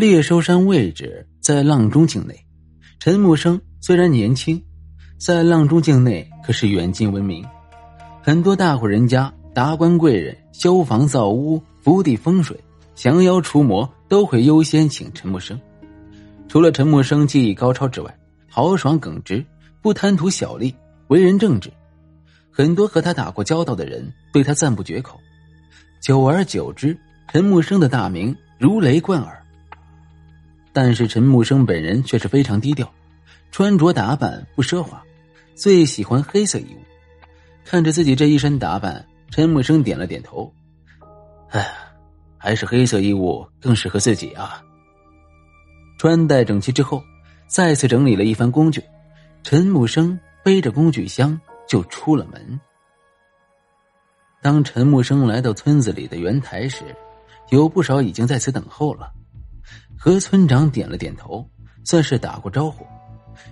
[0.00, 2.34] 猎收山位置在阆中境内，
[2.98, 4.58] 陈木生虽然年轻，
[5.18, 7.44] 在阆中境内可是远近闻名。
[8.22, 12.58] 很多大户人家、达官贵人修房造屋、福地风水、
[12.94, 15.60] 降妖除魔，都会优先请陈木生。
[16.48, 19.44] 除了陈木生技艺高超之外，豪爽耿直，
[19.82, 20.74] 不贪图小利，
[21.08, 21.70] 为人正直。
[22.50, 25.20] 很多和他打过交道的人对他赞不绝口。
[26.00, 26.98] 久而久之，
[27.30, 29.36] 陈木生的大名如雷贯耳。
[30.82, 32.90] 但是陈木生本人却是非常低调，
[33.50, 35.02] 穿着打扮不奢华，
[35.54, 36.82] 最喜欢黑色衣物。
[37.66, 40.50] 看着自己这一身打扮，陈木生点了点头
[41.52, 41.70] ：“哎，
[42.38, 44.62] 还是黑色衣物更适合自己啊。”
[46.00, 47.02] 穿戴整齐之后，
[47.46, 48.82] 再次整理了一番工具，
[49.42, 51.38] 陈木生背着工具箱
[51.68, 52.58] 就出了门。
[54.40, 56.96] 当陈木生来到村子里的圆台时，
[57.50, 59.12] 有不少已经在此等候了。
[60.02, 61.46] 和村长点了点头，
[61.84, 62.86] 算是打过招呼。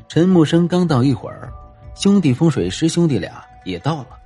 [0.08, 1.52] 陈木生刚到一会儿，
[1.94, 4.18] 兄弟风水师兄弟俩也到了。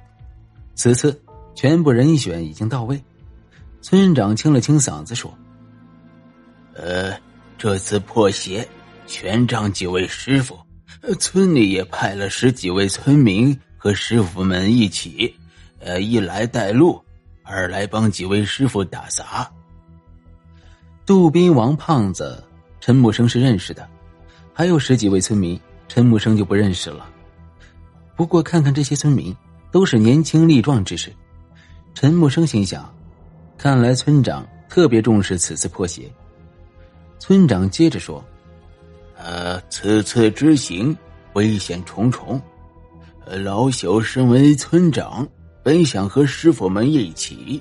[0.77, 1.21] 此次
[1.53, 3.03] 全部人选已经到位。
[3.81, 5.37] 村长清了清嗓子说
[6.75, 7.13] ：“呃，
[7.59, 8.65] 这次破邪，
[9.05, 10.57] 全仗几位师傅，
[11.19, 15.35] 村里也派了十几位村民和师傅们一起，
[15.81, 17.03] 呃，一来带路，
[17.43, 19.51] 二来帮几位师傅打杂。”
[21.05, 22.41] 杜宾王胖子，
[22.81, 23.89] 陈木生是认识的，
[24.53, 25.59] 还有十几位村民，
[25.89, 27.09] 陈木生就不认识了。
[28.15, 29.37] 不过看看这些村民，
[29.73, 31.13] 都是年轻力壮之士，
[31.93, 32.89] 陈木生心想，
[33.59, 36.09] 看来村长特别重视此次破鞋。
[37.19, 38.25] 村长接着说
[39.19, 40.97] ：“呃，此次之行
[41.33, 42.41] 危险重重，
[43.27, 45.29] 老朽身为村长，
[45.65, 47.61] 本想和师傅们一起，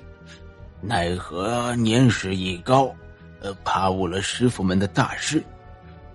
[0.79, 2.93] 奈何年事已高。”
[3.41, 5.43] 呃，怕误了师傅们的大事，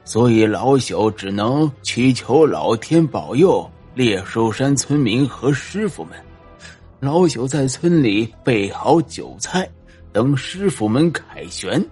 [0.04, 6.12] 所以老朽只能祈求老天保佑猎兽山村民和师傅们。
[7.00, 9.68] 老朽在村里备好酒菜，
[10.12, 11.84] 等师傅们凯旋。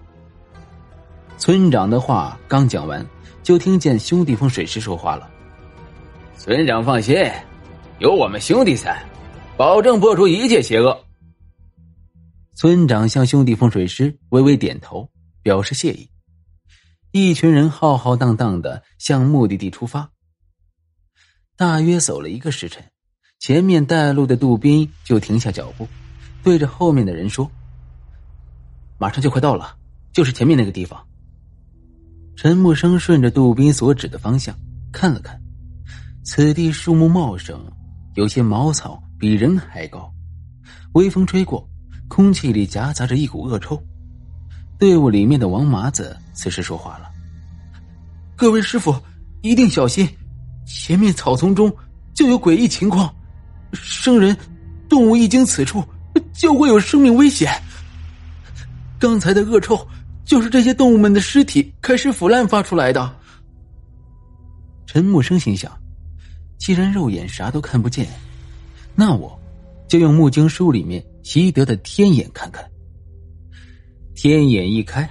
[1.37, 3.05] 村长的话刚讲完，
[3.43, 5.29] 就听见兄弟风水师说话了
[6.37, 7.15] ：“村长放心，
[7.99, 8.97] 有我们兄弟在，
[9.57, 10.97] 保证破除一切邪恶。”
[12.55, 15.07] 村长向兄弟风水师微微点头。
[15.45, 16.09] 表示谢意，
[17.11, 20.09] 一群人浩浩荡荡的向目的地出发。
[21.55, 22.83] 大约走了一个时辰，
[23.37, 25.87] 前面带路的杜宾就停下脚步，
[26.41, 27.47] 对着后面的人说
[28.97, 29.77] ：“马上就快到了，
[30.11, 30.99] 就是前面那个地方。”
[32.35, 34.57] 陈木生顺着杜宾所指的方向
[34.91, 35.39] 看了看，
[36.23, 37.63] 此地树木茂盛，
[38.15, 40.11] 有些茅草比人还高，
[40.95, 41.69] 微风吹过，
[42.07, 43.79] 空气里夹杂着一股恶臭。
[44.77, 47.09] 队伍里面的王麻子此时说话了
[48.35, 48.93] ：“各位师傅，
[49.41, 50.07] 一定小心！
[50.65, 51.73] 前面草丛中
[52.13, 53.13] 就有诡异情况，
[53.73, 54.35] 生人、
[54.89, 55.83] 动物一经此处，
[56.33, 57.51] 就会有生命危险。
[58.99, 59.87] 刚才的恶臭，
[60.25, 63.15] 就是这些动物们的尸体开始腐烂发出来的。”
[64.85, 65.71] 陈木生心想
[66.59, 68.07] ：“既然肉眼啥都看不见，
[68.93, 69.39] 那我
[69.87, 72.61] 就用木经书里面习得的天眼看看。”
[74.15, 75.07] 天眼一开，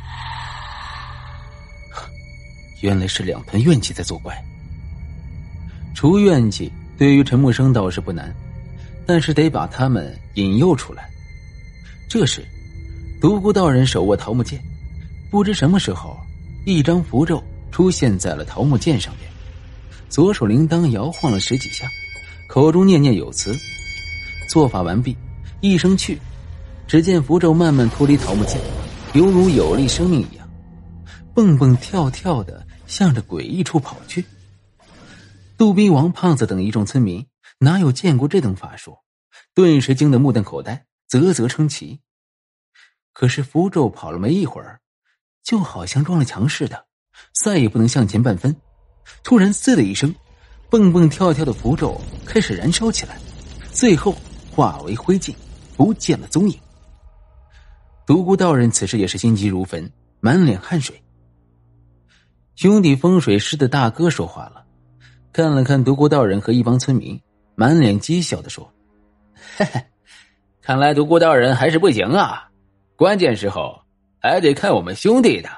[2.81, 4.35] 原来是两团怨气在作怪。
[5.95, 8.35] 除怨气对于陈木生倒是不难，
[9.07, 11.07] 但是得把他们引诱出来。
[12.09, 12.43] 这时，
[13.21, 14.59] 独孤道人手握桃木剑，
[15.31, 16.19] 不知什么时候，
[16.65, 19.31] 一张符咒出现在了桃木剑上面，
[20.09, 21.87] 左手铃铛摇晃了十几下，
[22.49, 23.55] 口中念念有词。
[24.49, 25.15] 做法完毕，
[25.61, 26.19] 一声去，
[26.89, 28.59] 只见符咒慢慢脱离桃木剑。
[29.15, 30.51] 犹如有力生命一样，
[31.33, 34.25] 蹦蹦跳跳的向着诡异处跑去。
[35.57, 37.25] 杜宾王胖子等一众村民
[37.59, 38.99] 哪有见过这等法术，
[39.55, 42.01] 顿时惊得目瞪口呆，啧啧称奇。
[43.13, 44.81] 可是符咒跑了没一会儿，
[45.45, 46.87] 就好像撞了墙似的，
[47.33, 48.57] 再也不能向前半分。
[49.23, 50.13] 突然“嘶”的一声，
[50.69, 53.17] 蹦蹦跳跳的符咒开始燃烧起来，
[53.73, 54.17] 最后
[54.51, 55.33] 化为灰烬，
[55.77, 56.59] 不见了踪影。
[58.07, 59.91] 独孤道人此时也是心急如焚，
[60.21, 61.03] 满脸汗水。
[62.55, 64.65] 兄弟风水师的大哥说话了，
[65.33, 67.19] 看了看独孤道人和一帮村民，
[67.55, 68.71] 满脸讥笑的说
[69.57, 69.83] ：“嘿嘿，
[70.61, 72.51] 看来独孤道人还是不行啊，
[72.95, 73.83] 关键时候
[74.21, 75.49] 还得看我们兄弟的。”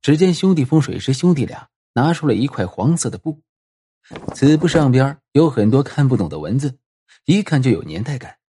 [0.00, 3.42] 只见兄弟风水师兄弟俩拿出了一块黄色的布，
[4.34, 6.78] 此布上边有很多看不懂的文字，
[7.26, 8.39] 一看就有年代感。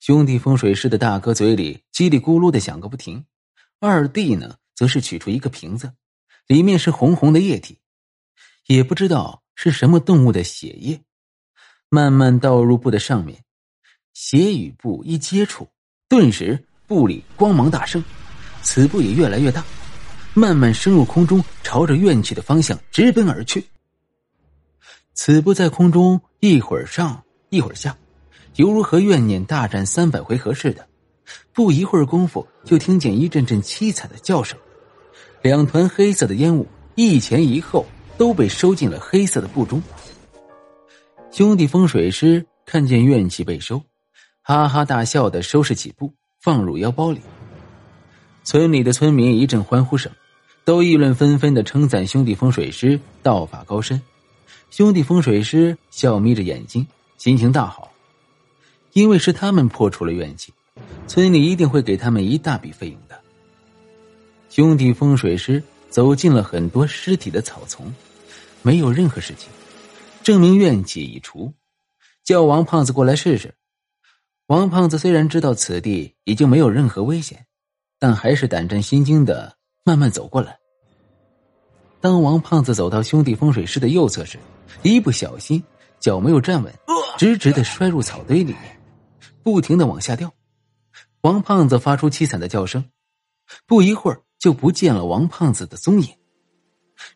[0.00, 3.22] 兄弟风水师的大哥嘴里叽里咕噜的响个不停，
[3.80, 5.92] 二弟呢则是取出一个瓶子，
[6.46, 7.78] 里面是红红的液体，
[8.66, 11.02] 也不知道是什么动物的血液，
[11.90, 13.44] 慢慢倒入布的上面。
[14.14, 15.68] 血与布一接触，
[16.08, 18.02] 顿时布里光芒大盛，
[18.62, 19.62] 此布也越来越大，
[20.32, 23.62] 慢慢升入空中，朝着怨气的方向直奔而去。
[25.12, 27.94] 此布在空中一会儿上一会儿下，
[28.60, 30.86] 犹如和怨念大战三百回合似的。
[31.54, 34.58] 不一会儿功夫，就听见一阵阵凄惨的叫声，
[35.40, 37.86] 两团黑色的烟雾一前一后
[38.18, 39.82] 都被收进了黑色的布中。
[41.30, 43.82] 兄弟风水师看见怨气被收。
[44.42, 46.12] 哈哈大笑的收拾起布，
[46.42, 47.20] 放入腰包里。
[48.44, 50.12] 村里的村民一阵欢呼声，
[50.66, 54.02] 都议论纷纷的称赞兄弟风水师道法高深。
[54.70, 56.86] 兄弟风水师笑眯着眼睛，
[57.16, 57.89] 心情大好，
[58.92, 60.52] 因为是他们破除了怨气，
[61.06, 63.18] 村里一定会给他们一大笔费用的。
[64.48, 67.92] 兄弟风水师走进了很多尸体的草丛，
[68.62, 69.48] 没有任何事情，
[70.22, 71.52] 证明怨气已除。
[72.24, 73.54] 叫王胖子过来试试。
[74.46, 77.46] 王胖子虽然知道此地已经没有任何危险，
[77.98, 80.58] 但还是胆战心惊的慢慢走过来。
[82.00, 84.38] 当王胖子走到兄弟风水师的右侧时，
[84.82, 85.62] 一不小心
[86.00, 86.72] 脚没有站稳，
[87.16, 88.79] 直直的摔入草堆里面，
[89.42, 90.32] 不停的往下掉。
[91.22, 92.84] 王胖子发出凄惨的叫声，
[93.66, 96.08] 不一会儿就不见了王胖子的踪影。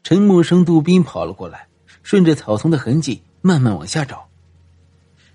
[0.02, 1.66] 陈木生、杜斌跑了过来，
[2.02, 4.28] 顺着草丛的痕迹慢慢往下找，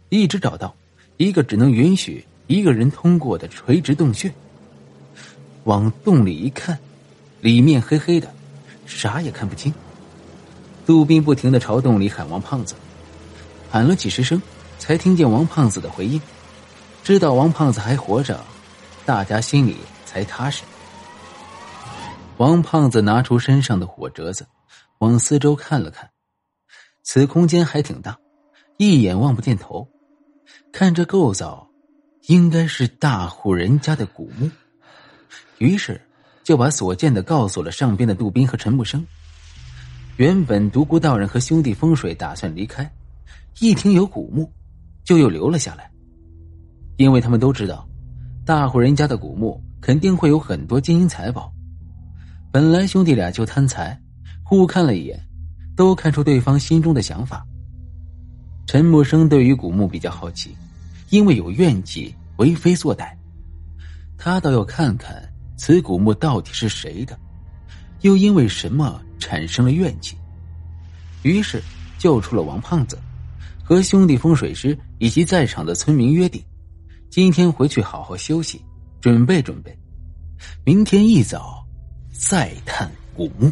[0.09, 0.75] 一直找到。
[1.18, 4.33] 一个只能允许一个人通过的垂直洞穴，
[5.65, 6.80] 往洞里一看，
[7.42, 8.33] 里面黑黑的，
[8.85, 9.74] 啥也看不清。
[10.85, 12.74] 杜宾不停的朝洞里喊王胖子，
[13.69, 14.42] 喊了几十声，
[14.77, 16.21] 才听见王胖子的回应。
[17.03, 18.39] 知道王胖子还活着，
[19.05, 20.63] 大家心里才踏实。
[22.37, 24.47] 王胖子拿出身上的火折子，
[24.99, 26.09] 往四周看了看，
[27.03, 28.17] 此空间还挺大，
[28.77, 29.87] 一眼望不见头。
[30.71, 31.67] 看这构造，
[32.27, 34.49] 应该是大户人家的古墓。
[35.57, 35.99] 于是
[36.43, 39.05] 就把所见的告诉了上边的杜宾和陈木生。
[40.17, 42.89] 原本独孤道人和兄弟风水打算离开，
[43.59, 44.51] 一听有古墓，
[45.03, 45.91] 就又留了下来。
[46.99, 47.87] 因为他们都知道，
[48.45, 51.49] 大户人家的古墓肯定会有很多金银财宝。
[52.51, 53.97] 本来兄弟俩就贪财，
[54.43, 55.17] 互看了一眼，
[55.77, 57.47] 都看出对方心中的想法。
[58.67, 60.53] 陈木生对于古墓比较好奇，
[61.09, 63.15] 因为有怨气为非作歹，
[64.17, 65.23] 他倒要看看
[65.55, 67.17] 此古墓到底是谁的，
[68.01, 70.17] 又因为什么产生了怨气。
[71.23, 71.63] 于是
[71.97, 72.99] 救出了王胖子，
[73.63, 76.43] 和兄弟风水师以及在场的村民约定，
[77.09, 78.63] 今天回去好好休息，
[79.01, 79.75] 准备准备，
[80.63, 81.65] 明天一早
[82.11, 83.51] 再探古墓。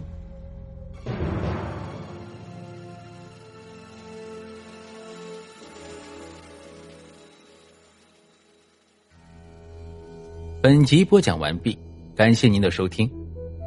[10.62, 11.75] 本集播讲完毕，
[12.15, 13.09] 感谢您的收听，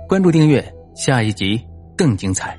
[0.09, 1.61] 关注订阅，下一集
[1.97, 2.57] 更精彩。